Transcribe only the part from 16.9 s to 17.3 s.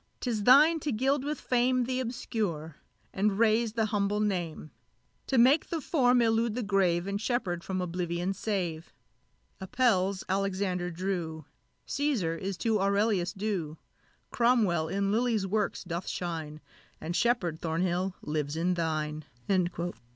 And